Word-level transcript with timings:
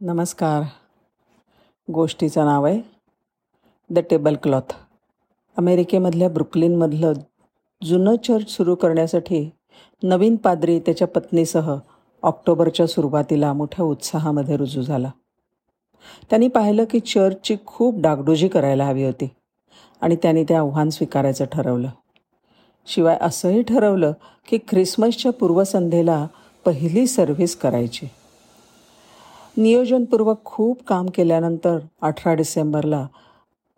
नमस्कार. 0.00 0.62
गोष्टीचं 1.88 2.44
नाव 2.44 2.64
आहे 2.66 2.80
द 3.90 3.98
टेबल 4.10 4.36
क्लॉथ 4.42 4.72
अमेरिकेमधल्या 5.56 6.28
ब्रुकलिनमधलं 6.28 7.12
जुनं 7.82 8.16
चर्च 8.16 8.50
सुरू 8.50 8.74
करण्यासाठी 8.74 9.50
नवीन 10.02 10.36
पाद्री 10.36 10.78
त्याच्या 10.78 11.08
पत्नीसह 11.08 11.74
ऑक्टोबरच्या 12.22 12.86
सुरुवातीला 12.86 13.52
मोठ्या 13.52 13.84
उत्साहामध्ये 13.84 14.56
रुजू 14.56 14.82
झाला. 14.82 15.10
त्यांनी 16.30 16.48
पाहिलं 16.48 16.84
की 16.84 17.00
चर्चची 17.00 17.56
खूप 17.66 17.94
डागडुजी 17.98 18.48
करायला 18.48 18.84
हवी 18.84 19.04
होती 19.04 19.28
आणि 20.00 20.16
त्यांनी 20.16 20.44
ते 20.44 20.54
आव्हान 20.54 20.90
स्वीकारायचं 20.90 21.44
ठरवलं. 21.44 21.88
शिवाय 22.86 23.18
असंही 23.20 23.62
ठरवलं 23.62 24.12
की 24.48 24.58
ख्रिसमसच्या 24.68 25.32
पूर्वसंध्येला 25.32 26.26
पहिली 26.64 27.06
सर्व्हिस 27.06 27.56
करायची. 27.56 28.06
नियोजनपूर्वक 29.58 30.42
खूप 30.44 30.82
काम 30.88 31.06
केल्यानंतर 31.14 31.78
अठरा 32.02 32.34
डिसेंबरला 32.34 33.06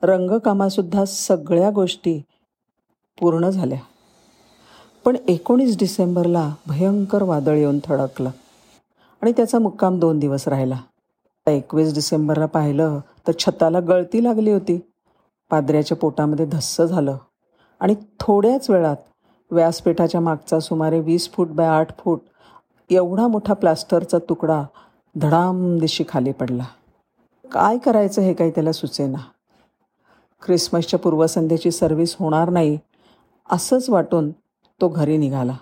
रंगकामासुद्धा 0.02 1.04
सगळ्या 1.04 1.70
गोष्टी 1.70 2.20
पूर्ण 3.18 3.48
झाल्या. 3.50 3.78
पण 5.04 5.16
एकोणीस 5.28 5.78
डिसेंबरला 5.78 6.54
भयंकर 6.66 7.22
वादळ 7.22 7.56
येऊन 7.56 7.78
थडकलं 7.84 8.30
आणि 9.22 9.32
त्याचा 9.32 9.58
मुक्काम 9.58 9.98
दोन 9.98 10.18
दिवस 10.18 10.46
राहिला. 10.48 10.78
एकवीस 11.46 11.94
डिसेंबरला 11.94 12.46
पाहिलं 12.46 12.98
तर 13.28 13.32
छताला 13.38 13.80
गळती 13.80 14.22
लागली 14.24 14.50
होती. 14.50 14.78
पादऱ्याच्या 15.50 15.96
पोटामध्ये 15.96 16.46
धस्स 16.46 16.80
झालं 16.80 17.16
आणि 17.80 17.94
थोड्याच 18.20 18.70
वेळात 18.70 18.96
व्यासपीठाच्या 19.50 20.20
मागचा 20.20 20.60
सुमारे 20.60 21.00
वीस 21.00 21.32
फूट 21.32 21.48
बाय 21.48 21.68
आठ 21.68 21.98
फूट 21.98 22.20
एवढा 22.90 23.26
मोठा 23.28 23.54
प्लास्टरचा 23.54 24.18
तुकडा 24.28 24.62
धडाम 25.14 25.78
दिशी 25.78 26.04
खाली 26.08 26.32
पडला. 26.32 26.64
काय 27.52 27.78
करायचं 27.78 28.22
हे 28.22 28.34
काही 28.34 28.50
त्याला 28.50 28.72
सुचेना. 28.72 29.18
ख्रिसमसच्या 30.42 30.98
पूर्वसंध्येची 30.98 31.70
सर्व्हिस 31.70 32.16
होणार 32.18 32.50
नाही 32.50 32.78
असंच 33.50 33.90
वाटून 33.90 34.30
तो 34.80 34.88
घरी 34.88 35.16
निघाला. 35.16 35.56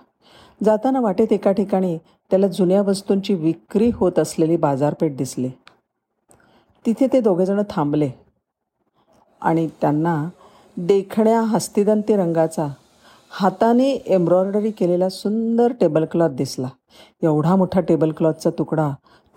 जाताना 0.63 0.99
वाटेत 0.99 1.33
एका 1.33 1.51
ठिकाणी 1.51 1.97
त्याला 2.29 2.47
जुन्या 2.47 2.81
वस्तूंची 2.81 3.33
विक्री 3.33 3.91
होत 3.93 4.19
असलेली 4.19 4.57
बाजारपेठ 4.57 5.15
दिसली. 5.15 5.49
तिथे 6.85 7.07
ते 7.13 7.21
दोघेजणं 7.21 7.63
थांबले 7.69 8.09
आणि 9.41 9.67
त्यांना 9.81 10.29
देखण्या 10.77 11.41
हस्तिदंती 11.41 12.15
रंगाचा 12.15 12.67
हाताने 13.29 13.89
एम्ब्रॉयडरी 13.89 14.71
केलेला 14.71 15.09
सुंदर 15.09 15.73
टेबल 15.79 16.05
क्लॉथ 16.05 16.29
दिसला. 16.29 16.67
एवढा 17.23 17.55
मोठा 17.55 17.81
टेबल 17.81 18.11
क्लॉथचा 18.11 18.49
तुकडा 18.49 18.89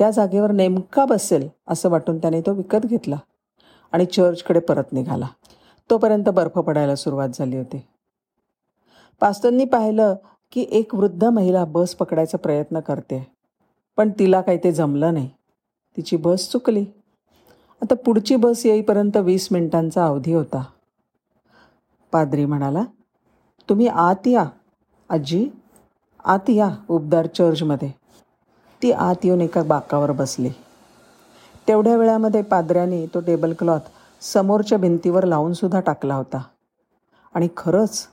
त्या 0.03 0.11
जागेवर 0.11 0.53
नेमका 0.53 1.05
बसेल 1.05 1.49
असं 1.69 1.89
वाटून 1.89 2.19
त्याने 2.19 2.41
तो 2.41 2.53
विकत 2.53 2.87
घेतला 2.87 3.17
आणि 3.93 4.05
चर्चकडे 4.05 4.61
परत 4.61 4.93
निघाला. 4.93 5.27
तोपर्यंत 5.91 6.29
बर्फ 6.29 6.53
पडायला 6.53 6.97
सुरुवात 6.97 7.29
झाली 7.35 7.57
होती. 7.57 7.87
पास्तरनी 9.21 9.65
पाहिलं 9.65 10.15
की 10.53 10.67
एक 10.71 10.95
वृद्ध 10.95 11.25
महिला 11.25 11.65
बस 11.65 11.95
पकडायचा 11.95 12.39
प्रयत्न 12.39 12.81
करते 12.81 13.27
पण 13.97 14.11
तिला 14.19 14.41
काही 14.41 14.59
ते 14.65 14.73
जमलं 14.73 15.15
नाही. 15.15 15.31
तिची 15.97 16.17
बस 16.17 16.51
चुकली. 16.51 16.85
आता 17.83 17.95
पुढची 17.95 18.37
बस 18.37 18.67
येईपर्यंत 18.67 19.17
वीस 19.17 19.49
मिनिटांचा 19.53 20.07
अवधी 20.07 20.33
होता. 20.33 20.65
पादरी 22.13 22.45
म्हणाला 22.45 22.85
तुम्ही 23.69 23.87
आत 23.87 24.27
या 24.27 24.45
आजी. 25.09 25.49
आत 26.25 26.51
या 26.51 26.71
उबदार 26.91 27.27
चर्चमध्ये. 27.27 28.02
ती 28.83 28.93
आत 28.93 29.15
येऊन 29.25 29.41
एका 29.41 29.63
बाकावर 29.63 30.13
बसली. 30.13 30.51
तेवढ्या 31.69 31.97
वेळामध्ये 31.97 32.43
पादऱ्याने 32.43 33.07
तो 33.07 33.21
टेबल 33.21 33.53
क्लॉथ 33.53 33.81
समोरच्या 34.21 34.79
भिंतीवर 34.79 35.25
लावूनसुद्धा 35.25 35.81
टाकला 35.81 36.15
होता. 36.15 36.43
आणि 37.35 37.49
खरंच 37.57 38.07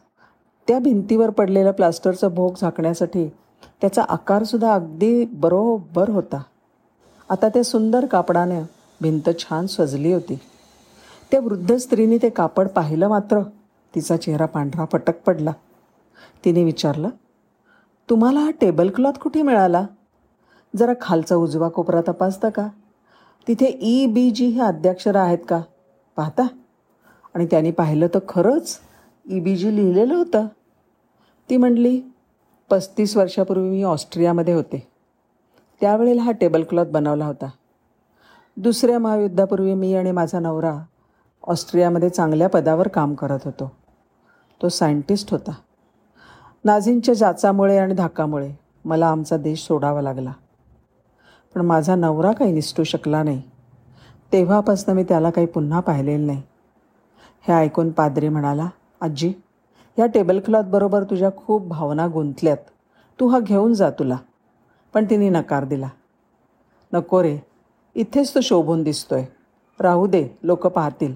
त्या 0.67 0.79
भिंतीवर 0.79 1.29
पडलेलं 1.29 1.71
प्लास्टरचं 1.71 2.27
भोग 2.27 2.53
झाकण्यासाठी 2.61 3.27
त्याचा 3.81 4.03
आकारसुद्धा 4.09 4.73
अगदी 4.73 5.25
बरोबर 5.25 6.09
होता. 6.09 6.41
आता 7.29 7.49
त्या 7.49 7.63
सुंदर 7.63 8.05
कापडाने 8.05 8.61
भिंत 9.01 9.29
छान 9.39 9.65
सजली 9.65 10.13
होती. 10.13 10.39
त्या 11.31 11.39
वृद्ध 11.39 11.75
स्त्रीने 11.75 12.17
ते 12.17 12.29
कापड 12.29 12.67
पाहिलं 12.67 13.07
मात्र 13.07 13.41
तिचा 13.95 14.17
चेहरा 14.17 14.45
पांढरा 14.45 14.85
फटक 14.91 15.21
पडला. 15.25 15.51
तिने 16.45 16.63
विचारलं 16.63 17.09
तुम्हाला 18.09 18.39
हा 18.39 18.51
टेबल 18.61 18.89
क्लॉथ 18.89 19.13
कुठे 19.13 19.41
मिळाला? 19.41 19.85
जरा 20.75 20.93
खालचा 21.01 21.35
उजवा 21.35 21.69
कोपरा 21.69 22.01
तपासता 22.01 22.49
का? 22.49 22.67
तिथे 23.47 23.77
ई 23.81 24.05
बी 24.05 24.31
जी 24.31 24.45
हे 24.45 24.61
आद्याक्षरं 24.61 25.19
आहेत 25.19 25.37
का? 25.49 25.61
पाहता. 26.15 26.47
आणि 27.33 27.45
त्यांनी 27.45 27.71
पाहिलं 27.71 28.07
तर 28.07 28.19
खरंच 28.29 28.79
ई 29.29 29.39
बी 29.39 29.55
जी 29.55 29.75
लिहिलेलं 29.75 30.15
होतं. 30.15 30.47
ती 31.49 31.57
म्हणली 31.57 32.01
पस्तीस 32.69 33.17
वर्षापूर्वी 33.17 33.69
मी 33.69 33.83
ऑस्ट्रियामध्ये 33.83 34.53
होते. 34.53 34.87
त्यावेळेला 35.81 36.21
हा 36.21 36.31
टेबल 36.31 36.63
क्लॉथ 36.63 36.85
बनवला 36.85 37.25
होता. 37.25 37.49
दुसऱ्या 38.57 38.99
महायुद्धापूर्वी 38.99 39.73
मी 39.73 39.95
आणि 39.95 40.11
माझा 40.11 40.39
नवरा 40.39 40.79
ऑस्ट्रियामध्ये 41.47 42.09
चांगल्या 42.09 42.49
पदावर 42.49 42.87
काम 42.87 43.13
करत 43.15 43.39
होतो. 43.45 43.71
तो 44.61 44.69
सायंटिस्ट 44.69 45.31
होता. 45.31 45.51
नाझींच्या 46.65 47.15
जाचामुळे 47.15 47.77
आणि 47.77 47.93
धाकामुळे 47.93 48.51
मला 48.85 49.07
आमचा 49.07 49.37
देश 49.37 49.65
सोडावा 49.65 50.01
लागला. 50.01 50.31
पण 51.55 51.61
माझा 51.61 51.95
नवरा 51.95 52.31
काही 52.31 52.51
निसटू 52.51 52.83
शकला 52.83 53.23
नाही. 53.23 53.41
तेव्हापासून 54.31 54.95
मी 54.95 55.03
त्याला 55.03 55.29
काही 55.29 55.47
पुन्हा 55.47 55.79
पाहिलेलं 55.79 56.27
नाही. 56.27 56.41
हे 57.41 57.53
ऐकून 57.53 57.91
पादरी 57.91 58.29
म्हणाला 58.29 58.69
आजी 59.01 59.33
या 59.99 60.05
टेबल 60.05 60.39
क्लॉथबरोबर 60.39 61.03
तुझ्या 61.03 61.29
खूप 61.37 61.67
भावना 61.67 62.07
गुंतल्यात. 62.07 62.57
तू 63.19 63.27
हा 63.27 63.39
घेऊन 63.39 63.73
जा 63.73 63.89
तुला. 63.89 64.17
पण 64.93 65.05
तिने 65.09 65.29
नकार 65.29 65.65
दिला. 65.65 65.89
नको 66.93 67.23
रे 67.23 67.37
इथेच 67.95 68.35
तो 68.35 68.41
शोभून 68.41 68.83
दिसतोय. 68.83 69.25
राहू 69.79 70.07
दे 70.07 70.29
लोक 70.43 70.67
पाहतील. 70.67 71.15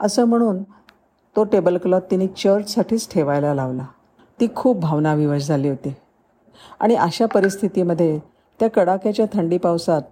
असं 0.00 0.24
म्हणून 0.24 0.62
तो 1.36 1.44
टेबल 1.44 1.76
क्लॉथ 1.76 2.00
तिने 2.10 2.26
चर्चसाठीच 2.26 3.12
ठेवायला 3.12 3.54
लावला. 3.54 3.86
ती 4.40 4.48
खूप 4.56 4.76
भावनाविवश 4.76 5.46
झाली 5.46 5.68
होती. 5.68 5.94
आणि 6.80 6.94
अशा 6.94 7.26
परिस्थितीमध्ये 7.26 8.20
त्या 8.60 8.70
कडाक्याच्या 8.70 9.26
थंडी 9.32 9.58
पावसात 9.58 10.02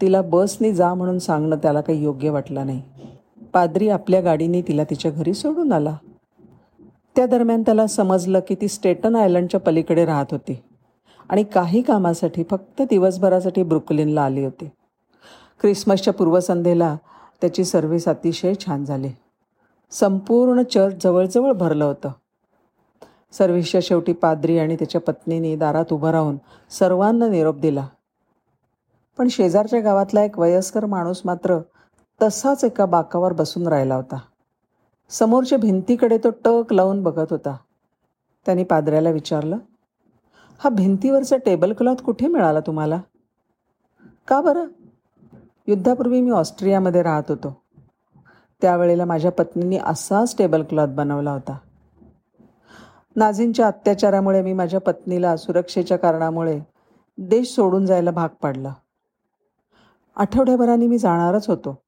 तिला 0.00 0.22
बसनी 0.22 0.72
जा 0.72 0.94
म्हणून 0.94 1.18
सांगणं 1.18 1.56
त्याला 1.56 1.80
काही 1.80 2.02
योग्य 2.02 2.30
वाटलं 2.30 2.66
नाही. 2.66 2.82
पादरी 3.52 3.88
आपल्या 3.88 4.20
गाडीने 4.20 4.62
तिला 4.62 4.84
तिच्या 4.84 5.10
घरी 5.10 5.34
सोडून 5.34 5.72
आला. 5.72 5.96
त्या 7.16 7.26
दरम्यान 7.26 7.62
त्याला 7.62 7.86
समजलं 7.86 8.40
की 8.48 8.54
ती 8.54 8.68
स्टेटन 8.68 9.16
आयलंडच्या 9.16 9.60
पलीकडे 9.60 10.04
राहत 10.04 10.26
होती 10.30 10.62
आणि 11.28 11.42
काही 11.42 11.82
कामासाठी 11.82 12.44
फक्त 12.50 12.82
दिवसभरासाठी 12.82 13.62
ब्रुकलिनला 13.62 14.22
आली 14.22 14.44
होती. 14.44 14.66
ख्रिसमसच्या 15.60 16.12
पूर्वसंध्येला 16.12 16.96
त्याची 17.40 17.64
सर्व्हिस 17.64 18.08
अतिशय 18.08 18.54
छान 18.54 18.84
झाली. 18.84 19.08
संपूर्ण 19.90 20.62
चर्च 20.62 21.02
जवळजवळ 21.02 21.52
भरलं 21.52 21.84
होतं. 21.84 22.08
सर्व्हिसच्या 23.32 23.80
शेवटी 23.82 24.12
पाद्री 24.12 24.58
आणि 24.58 24.74
त्याच्या 24.76 25.00
पत्नीने 25.00 25.56
दारात 25.56 25.92
उभं 25.92 26.10
राहून 26.10 26.36
सर्वांना 26.70 27.28
निरोप 27.28 27.56
दिला. 27.58 27.86
पण 29.18 29.28
शेजारच्या 29.28 29.80
गावातला 29.80 30.22
एक 30.24 30.38
वयस्कर 30.38 30.86
माणूस 30.86 31.22
मात्र 31.24 31.58
तसाच 32.22 32.64
एका 32.64 32.86
बाकावर 32.86 33.32
बसून 33.32 33.66
राहिला 33.66 33.94
होता. 33.94 34.18
समोरच्या 35.08 35.58
भिंतीकडे 35.58 36.18
तो 36.18 36.30
टक 36.44 36.72
लावून 36.72 37.02
बघत 37.02 37.26
होता. 37.30 37.56
त्यांनी 38.46 38.64
पादऱ्याला 38.64 39.10
विचारलं 39.10 39.58
हा 40.58 40.70
भिंतीवरचा 40.70 41.36
टेबल 41.36 41.72
क्लॉथ 41.72 41.94
कुठे 41.94 42.26
मिळाला 42.26 42.60
तुम्हाला? 42.60 43.00
का 44.28 44.40
बरं? 44.40 44.64
युद्धापूर्वी 45.66 46.20
मी 46.20 46.30
ऑस्ट्रियामध्ये 46.30 47.02
राहत 47.02 47.22
होतो. 47.28 47.62
त्यावेळेला 48.62 49.04
माझ्या 49.04 49.32
पत्नीने 49.32 49.78
असाच 49.78 50.36
टेबल 50.38 50.62
क्लॉथ 50.62 50.86
बनवला 50.86 51.32
होता. 51.32 51.58
नाझींच्या 53.20 53.66
अत्याचारामुळे 53.66 54.42
मी 54.42 54.52
माझ्या 54.52 54.80
पत्नीला 54.80 55.36
सुरक्षेच्या 55.36 55.96
कारणामुळे 55.96 56.60
देश 57.18 57.54
सोडून 57.54 57.86
जायला 57.86 58.10
भाग 58.10 58.28
पाडला. 58.42 58.72
आठवड्याभराने 60.16 60.86
मी 60.86 60.98
जाणारच 60.98 61.48
होतो. 61.48 61.82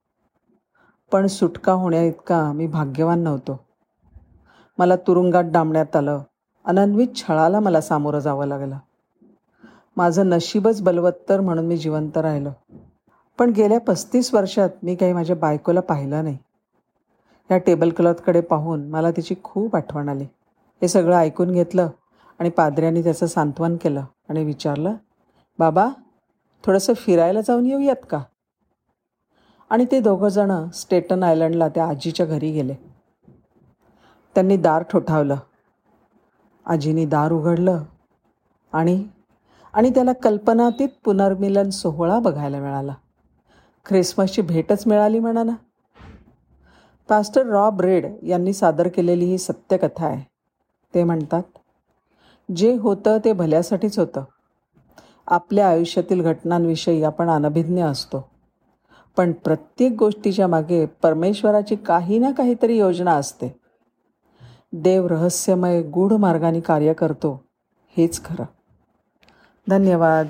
पण 1.12 1.26
सुटका 1.26 1.73
होण्या 1.73 2.02
इतका 2.02 2.52
मी 2.52 2.67
भाग्यवान 2.67 3.19
नव्हतो. 3.19 3.61
मला 4.79 4.96
तुरुंगात 4.96 5.44
डांबण्यात 5.44 5.96
आलं. 5.96 6.20
अनन्वित 6.64 7.08
छळाला 7.14 7.61
मला 7.61 7.81
सामोरं 7.81 8.19
जावं 8.19 8.46
लागलं. 8.46 8.78
माझं 9.96 10.28
नशीबच 10.28 10.82
बलवत्तर 10.82 11.40
म्हणून 11.40 11.67
मी 11.67 11.76
जिवंत 11.76 12.17
राहिलो. 12.17 12.50
पण 13.38 13.50
गेल्या 13.50 13.81
पस्तीस 13.81 14.35
वर्षात 14.35 14.70
मी 14.82 14.94
काही 14.94 15.12
माझ्या 15.12 15.37
बायकोला 15.37 15.81
पाहिलं 15.81 16.25
नाही. 16.25 16.38
ह्या 17.49 17.58
टेबल 17.58 17.90
क्लॉथकडे 17.90 18.40
पाहून 18.40 18.88
मला 18.88 19.11
तिची 19.11 19.35
खूप 19.44 19.76
आठवण 19.76 20.08
आली. 20.08 20.26
हे 20.82 20.88
सगळं 20.88 21.17
ऐकून 21.17 21.50
घेतलं 21.50 21.88
आणि 22.38 22.50
पादऱ्याने 22.50 23.02
त्याचं 23.02 23.26
सांत्वन 23.26 23.76
केलं 23.76 24.05
आणि 24.29 24.44
विचारलं 24.44 24.94
बाबा 25.58 25.88
थोडंसं 26.64 26.93
फिरायला 26.93 27.40
जाऊन 27.40 27.67
येऊयात 27.67 28.06
का? 28.11 28.23
आणि 29.70 29.84
ते 29.90 30.00
दोघंजणं 30.00 30.70
स्टेटन 30.70 31.23
आयलंडला 31.23 31.69
त्या 31.69 31.87
आजीच्या 31.88 32.26
घरी 32.26 32.50
गेले. 32.52 32.75
त्यांनी 34.34 34.56
दार 34.56 34.82
ठोठावलं. 34.82 35.37
आजीनी 36.67 37.05
दार 37.06 37.32
उघडलं 37.32 37.82
आणि 38.73 39.05
आणि 39.73 39.90
त्याला 39.90 40.12
कल्पनातीत 40.12 40.88
पुनर्मिलन 41.05 41.70
सोहळा 41.70 42.19
बघायला 42.19 42.61
मिळाला. 42.61 42.94
ख्रिसमसची 43.87 44.43
भेटच 44.43 44.87
मिळाली 44.87 45.19
म्हणा 45.19 45.43
ना 45.43 45.55
पास्टर 47.08 47.46
रॉब 47.46 47.81
रेड 47.81 48.06
यांनी 48.23 48.52
सादर 48.52 48.88
केलेली 48.88 49.25
ही 49.25 49.38
सत्यकथा 49.38 50.06
आहे. 50.06 50.31
ते 50.94 51.04
म्हणतात 51.04 51.42
जे 52.56 52.76
होतं 52.76 53.18
ते 53.24 53.32
भल्यासाठीच 53.32 53.98
होतं. 53.98 54.24
आपल्या 55.26 55.68
आयुष्यातील 55.68 56.22
घटनांविषयी 56.22 57.04
आपण 57.04 57.28
अनभिज्ञ 57.28 57.84
असतो. 57.84 58.30
पण 59.16 59.32
प्रत्येक 59.32 59.92
गोष्टीच्या 59.98 60.46
मागे 60.46 60.86
परमेश्वराची 60.86 61.76
काही 61.76 62.18
ना 62.18 62.30
काहीतरी 62.30 62.78
योजना 62.78 63.12
असते. 63.12 63.56
देव 64.72 65.06
रहस्यमय 65.06 65.82
गूढ 65.82 66.12
मार्गाने 66.12 66.60
कार्य 66.60 66.92
करतो 66.92 67.44
हेच 67.96 68.24
खरं. 68.24 68.44
धन्यवाद. 69.68 70.26